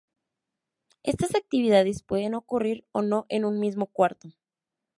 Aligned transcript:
Estas 1.03 1.35
actividades 1.35 2.01
pueden 2.01 2.33
ocurrir 2.33 2.87
o 2.91 3.03
no 3.03 3.27
en 3.29 3.45
un 3.45 3.59
mismo 3.59 3.85
cuarto. 3.85 4.29